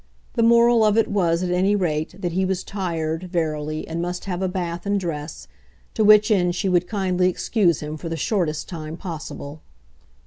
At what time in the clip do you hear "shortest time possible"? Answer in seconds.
8.17-9.61